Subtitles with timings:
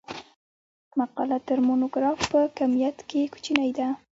[0.99, 3.87] مقاله تر مونوګراف په کمیت کښي کوچنۍ ده.